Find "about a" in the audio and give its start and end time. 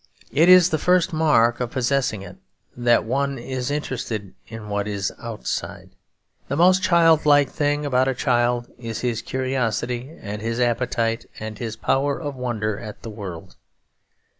7.85-8.15